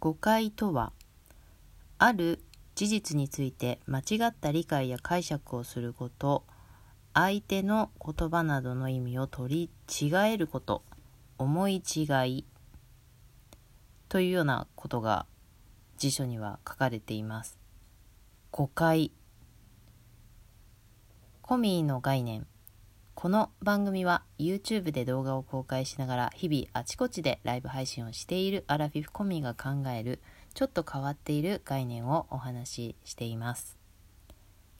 [0.00, 0.92] 誤解とは
[1.98, 2.40] ある
[2.74, 6.44] 事実について間違った理解や解釈をすること
[7.14, 10.82] 相手の言葉などの意味を取り違えること
[11.38, 12.44] 思い違い
[14.08, 15.26] というようなことが
[15.96, 17.58] 辞書には書かれています。
[18.52, 19.10] 誤解。
[21.42, 22.46] コミーの概念。
[23.20, 30.20] この番組は YouTube で動画を公開しながら日々あちこちでライブ配信をしているアラフィフコミが考える
[30.54, 33.76] ちょっと変わっている概念をお話ししています。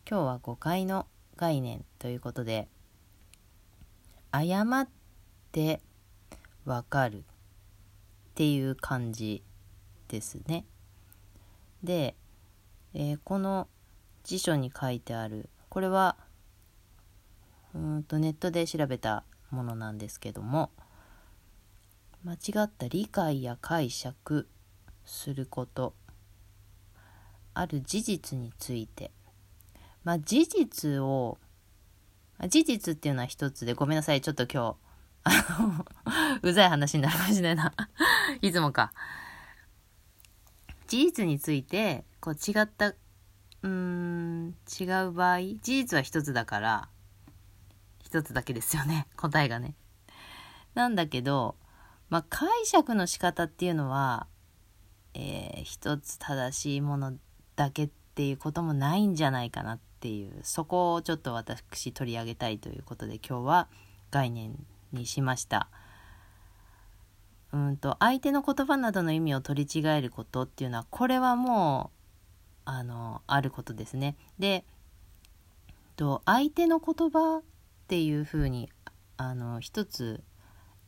[0.09, 2.69] 今日は誤解の概念ということで
[4.31, 4.89] 誤っ
[5.51, 5.81] て
[6.65, 7.23] わかるっ
[8.37, 9.43] ていう感じ
[10.07, 10.65] ですね。
[11.83, 12.15] で、
[12.95, 13.67] えー、この
[14.23, 16.17] 辞書に書いてあるこれは
[17.79, 20.71] うんとネットで調べたものなんですけども
[22.25, 24.49] 間違った理解や解釈
[25.05, 25.95] すること
[27.55, 29.11] ある事実について。
[30.05, 31.39] まあ事実を
[32.49, 34.77] 事実っていうのは一つでごめんなさいちょっと今日
[35.25, 35.85] あの
[36.43, 37.75] うざい話になるかもしれないな。
[38.41, 38.93] いつもか。
[40.87, 46.89] 事実についてこう違ったうーん違う場合事実は一つだから
[48.09, 49.75] 一つだけですよね 答えがね。
[50.75, 51.57] なんだけど、
[52.09, 54.27] まあ、解釈の仕方っていうのは、
[55.13, 57.19] えー、一つ正しいもの
[57.55, 63.69] だけっていうこともないんじゃないかなっていうそこをちょっと私取り上げたいということで今日は
[64.11, 64.57] 概念
[64.93, 65.69] にしました。
[67.53, 71.91] うんと相手の言葉などの意味を取り違えることっていうのはこれはも
[72.67, 74.17] うあのあることですね。
[74.39, 74.65] で
[75.97, 77.43] と相手の言葉
[77.89, 78.69] っていうふうに
[79.17, 80.23] あの一つ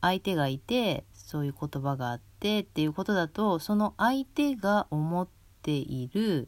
[0.01, 5.27] 相手がいてそういう言葉があってっていうことだとその相手が思っ
[5.63, 6.47] ている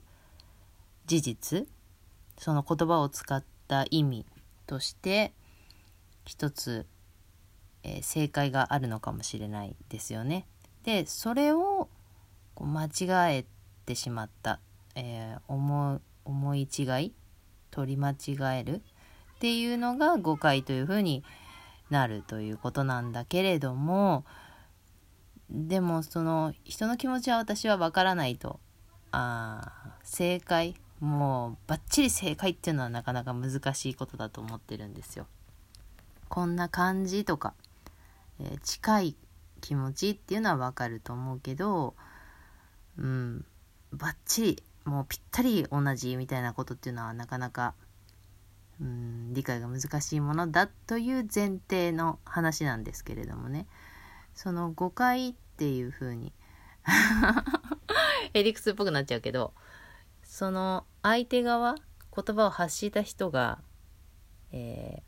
[1.08, 1.68] 事実
[2.38, 4.28] その言葉を使った意味
[4.68, 5.34] として
[6.24, 6.86] 一つ、
[7.82, 10.46] えー、正解があるのかもしれないですよね。
[10.84, 11.90] でそれを
[12.54, 13.46] こう間違え
[13.88, 14.60] てしまった、
[14.94, 17.14] えー、思思い違い
[17.72, 18.84] 取り間違える
[19.36, 21.24] っていうのが誤解というふうに
[21.90, 24.26] なるということなんだけれども
[25.50, 28.60] でもその人の気持ちは私はわからないと
[29.12, 29.72] あ
[30.04, 35.28] 正解もうバッチリ正解っていうのはなかなか難しいことだと思ってるんですよ。
[36.30, 37.54] こんな感じとか、
[38.40, 39.16] えー、近い
[39.62, 41.94] 気持ちっていうのはわかると思うけど
[42.98, 43.46] うん
[43.92, 47.76] バッチリもうぴったり同じみたいなことっていうのはなかなか
[48.84, 53.66] うん理解が難しいものだという前提の話なんですけれどもね
[54.36, 56.34] その誤解っていうふうに
[58.34, 59.54] エリクスっぽくなっちゃうけど
[60.24, 61.76] その相手側
[62.16, 63.60] 言葉を発した人が、
[64.52, 65.02] え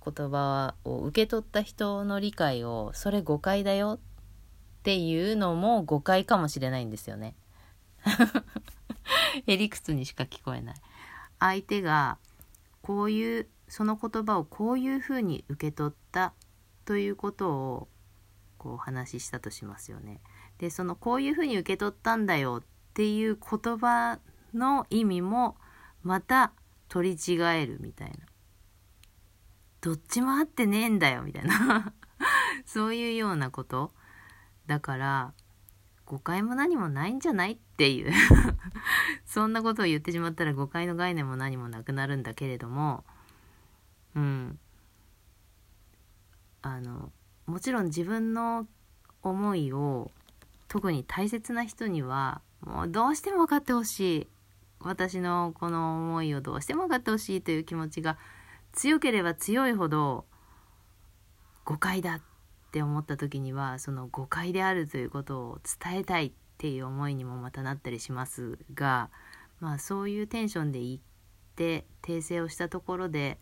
[0.00, 7.34] ー、言葉を受け取った人の理解をそれ誤解だよっていうのも誤解かもしれないんですよね。
[9.46, 10.74] エリクスにしか聞こえない。
[11.38, 12.18] 相手が
[12.84, 16.34] こういうその言葉をこういうふうに受け取った
[16.84, 17.88] ということを
[18.58, 20.20] こうお話ししたとしますよね。
[20.58, 24.18] でそのこういうふうに受け取ったんだよっていう言葉
[24.52, 25.56] の意味も
[26.02, 26.52] また
[26.88, 28.16] 取り違えるみたいな。
[29.80, 31.92] どっちも合ってねえんだよみたいな
[32.64, 33.92] そういうようなこと
[34.66, 35.34] だから
[36.06, 38.12] 誤解も何もないんじゃないっていう
[39.34, 43.02] そんなことを言ってしまったら誤解の概念も何もなくなるんだけれども
[44.14, 44.60] うん。
[46.62, 47.10] あの
[47.46, 48.68] もちろん自分の
[49.24, 50.12] 思いを
[50.68, 54.28] 特に大切な人にはもうどうしても分かってほしい。
[54.78, 58.18] 私のこの思いをどうしても分かってほしいという気持ちが
[58.70, 60.26] 強ければ強いほど
[61.64, 62.20] 誤解だっ
[62.70, 66.32] て思った時にはその誤解であるということを伝えたい。
[66.54, 69.10] っていう思いにもまたなったりしますが
[69.60, 70.98] まあそういうテンションで言っ
[71.56, 73.38] て訂正をしたところで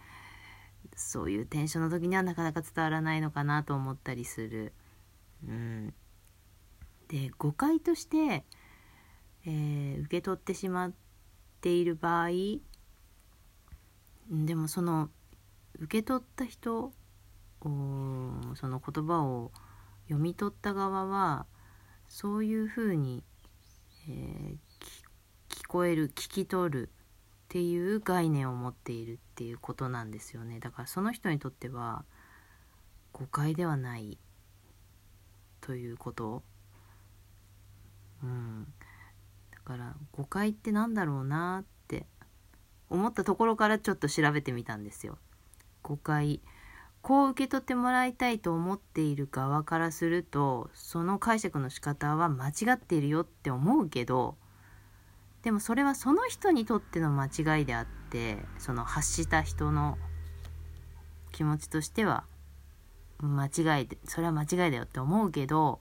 [0.96, 4.72] そういうテンションの時にはなかなか伝わらないのかなと思ったりする。
[5.46, 5.94] うん、
[7.08, 8.44] で誤解として、
[9.46, 10.92] えー、受け取ってしまっ
[11.60, 12.28] ている場合
[14.30, 15.10] でもその
[15.78, 16.92] 受け取った人
[17.60, 19.52] その言葉を
[20.04, 21.46] 読み取った側は
[22.12, 23.24] そういうふうに、
[24.06, 24.56] えー、
[25.48, 26.90] 聞こえる聞き取るっ
[27.48, 30.60] ていう概念を持っているっていうことなんですよね。
[30.60, 32.04] だからその人にとっては
[33.14, 34.18] 誤解ではない
[35.62, 36.42] ということ。
[38.22, 38.66] うん。
[39.50, 42.04] だから誤解って何だろうなって
[42.90, 45.16] 思ったところからちょっと調べてみたんですよ。
[45.82, 46.42] 誤解
[47.02, 54.36] こう受け取ってもらいたいと思っている側からするとその解釈の仕方は間違っているよって思うけど
[55.42, 59.98] でもそれはその人にとっての間違いであってその発した人の
[61.32, 62.24] 気持ちとしては
[63.18, 65.80] 間違いでそれは間違いだよって思うけど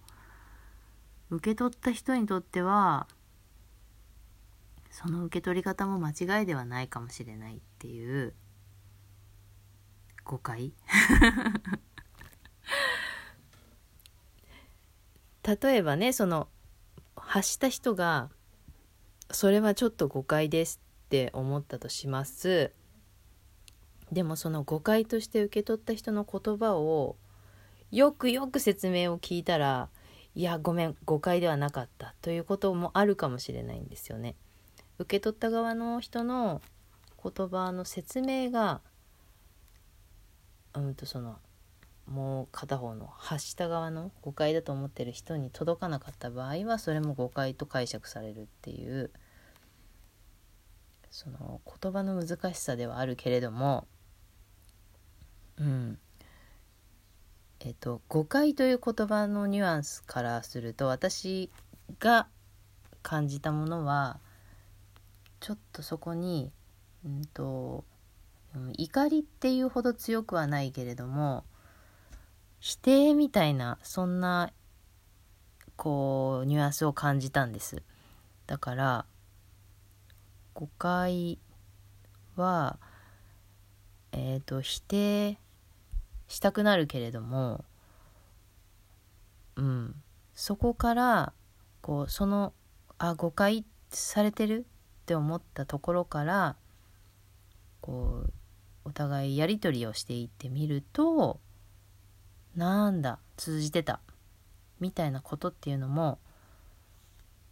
[1.29, 3.07] 受け取った人にとっては
[4.89, 8.33] その受け取り方も間違いではないかもしれないっていう
[10.31, 10.71] 誤解
[15.43, 16.47] 例えばねその
[17.17, 18.29] 発した人が
[19.29, 22.71] それはちょっと誤解ですって思ったとします
[24.13, 27.17] でもその誤解として受け取った人の言葉を
[27.91, 29.89] よくよく説明を聞いたら
[30.33, 34.37] いやごめん誤解ではなかったということもあるかもしれないんですよね。
[34.97, 36.61] 受け取った側の人の
[37.21, 38.79] 言葉の説明が
[40.73, 41.37] うんとその
[42.07, 49.11] もう片方の発した側の誤解だと思ってる人に届かなかった場合はそれも誤解と解釈されるっていう
[51.09, 53.87] その言葉の難しさではあるけれども
[55.57, 55.99] うん。
[57.63, 61.51] えっと誤解という言葉のニュアンスからすると私
[61.99, 62.27] が
[63.03, 64.19] 感じたものは
[65.39, 66.51] ちょっとそこに、
[67.05, 67.83] うんと、
[68.77, 71.45] 怒りっていうほど強くはないけれども
[72.59, 74.51] 否定みたいなそんな
[75.77, 77.81] こうニュアンスを感じたんです。
[78.45, 79.05] だから
[80.53, 81.39] 誤解
[82.35, 82.77] は
[84.11, 85.39] えっ、ー、と否定
[86.27, 87.63] したくなるけれども
[89.55, 89.95] うん
[90.33, 91.33] そこから
[91.81, 92.53] こうその
[92.97, 94.65] あ誤解されてる
[95.01, 96.55] って思ったところから
[97.81, 98.33] こう
[98.83, 101.39] お互いやり取りをしていってみると
[102.55, 103.99] なんだ通じてた
[104.79, 106.19] みたいなことっていうのも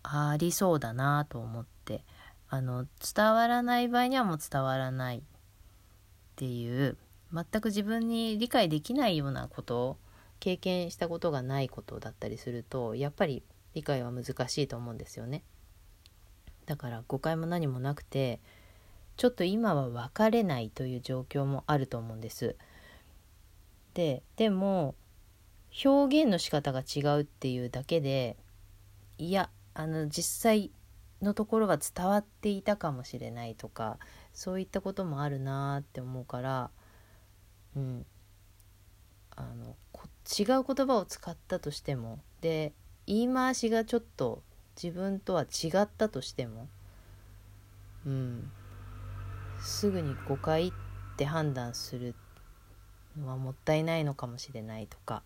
[0.03, 2.03] ありそうだなと思って
[2.49, 2.85] あの
[3.15, 5.21] 伝わらない場合にはもう伝わらないっ
[6.35, 6.97] ていう
[7.31, 9.97] 全く自分に理解できないようなことを
[10.39, 13.43] 経験したことがないことだったりするとやっぱり
[13.75, 15.43] 理解は難しいと思うんですよね。
[16.65, 18.39] だから誤解も何もなくて
[19.19, 22.55] ちょっと今は別れないという状況もあると思うんです。
[23.93, 24.95] ででも
[25.83, 28.37] 表現の仕方が違うっていうだけで
[29.17, 30.71] いやあの実際
[31.21, 33.97] のところは伝わっていたかもしれないとか
[34.33, 36.71] そういったこともあるなって思うから
[37.75, 38.05] うん
[39.35, 39.75] あの
[40.39, 42.71] 違う言葉を使ったとしてもで
[43.05, 44.43] 言い回しがちょっと
[44.81, 46.69] 自分とは違ったとしても
[48.05, 48.51] うん
[49.61, 50.71] すぐに誤解っ
[51.17, 52.15] て判断する
[53.17, 55.23] のはもったいないのかもしれないとか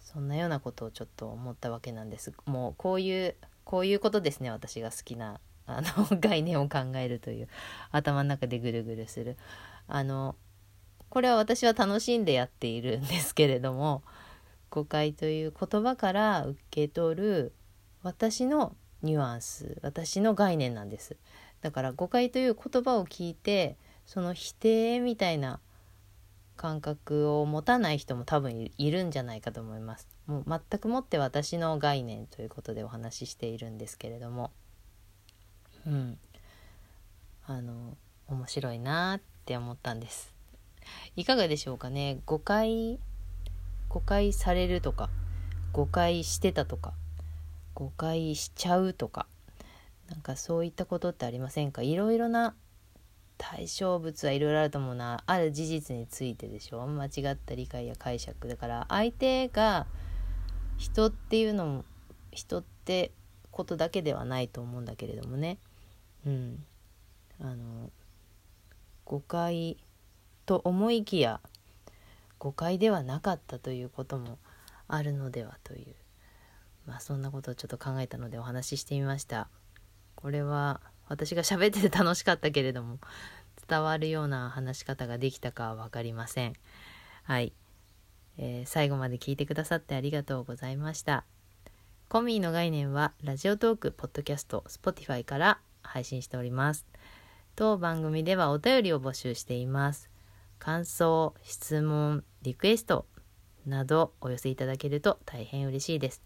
[0.00, 2.34] そんなようなことをちょっと思ったわけなんです。
[2.44, 3.34] もうこういう
[3.64, 7.48] こういうことですね私が好きなあの 概念を考えるという
[7.90, 9.36] 頭の中でぐるぐるする。
[9.88, 10.36] あの
[11.08, 14.02] これは私は楽しんでやっているんですけれども
[14.70, 17.52] 誤解という言葉から受け取る
[18.02, 21.16] 私のニュアンス私の概念なんです。
[21.62, 25.60] だから誤解という言葉を聞いてその否定みたいな
[26.56, 30.06] 感覚を持たない人も多分いるんじゃないかと思います。
[30.26, 34.50] もう全くもって私の概念ということでお話ししているんですけれども。
[35.86, 36.18] うん。
[37.46, 37.96] あの
[38.28, 40.34] 面白いなって思ったんです。
[41.16, 42.20] いかがでしょうかね。
[42.26, 42.98] 誤解
[43.88, 45.10] 誤解されるとか
[45.72, 46.94] 誤解してたとか
[47.74, 49.26] 誤解しちゃうとか。
[50.12, 51.82] なんかそういったことってありませんか？
[51.82, 52.54] いろいろな
[53.38, 56.86] 対象物はいろいろあると思うなある事実についてでしょ？
[56.86, 59.86] 間違った理解や解釈だから相手が
[60.76, 61.84] 人っていうのも
[62.30, 63.10] 人って
[63.50, 65.58] ことだけではないと思うんだけれどもね。
[66.26, 66.64] うん。
[67.40, 67.90] あの
[69.04, 69.76] 誤解
[70.46, 71.40] と思いきや
[72.38, 74.38] 誤解ではなかったということも
[74.88, 75.94] あるのではという。
[76.86, 79.48] まあそんなことをちょっと考えたのでお話ししてみました。
[80.22, 82.98] これは私が喋ってて楽しかったけれども
[83.68, 86.54] 伝わるような話し方ができたかは分かりません。
[87.24, 87.52] はい、
[88.38, 91.24] えー、最後まで聞いてくださってありがとうございました。
[92.08, 96.86] 誤解の概念は Radiotalk、ポッドキャスト、 Spotify から配信しております。
[97.56, 100.10] 当番組ではお便りを募集しています。
[100.58, 103.06] 感想、質問、リクエスト
[103.66, 106.22] などお寄せいただけると大変嬉しいです。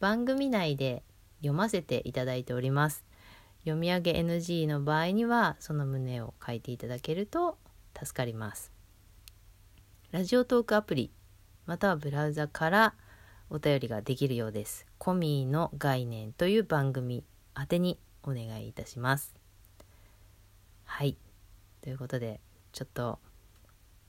[0.00, 1.04] 番組内で
[1.38, 3.05] 読ませていただいております。
[3.66, 7.58] 読み上げ NG の場合にはその旨を書いていただけると
[8.00, 8.70] 助かります。
[10.12, 11.10] ラジオトークアプリ
[11.66, 12.94] またはブラウザから
[13.50, 14.86] お便りができるようです。
[14.98, 17.24] コミーの概念という番組
[17.58, 19.34] 宛てにお願いいたします。
[20.84, 21.16] はい。
[21.80, 23.18] ということでちょっと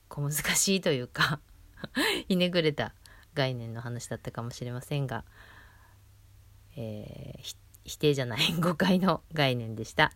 [0.08, 1.40] 小難しいというか
[2.28, 2.94] ひねくれた
[3.34, 5.24] 概念の話だったかもしれませんが、
[6.76, 10.12] えー、否定じゃない誤解の概念でした。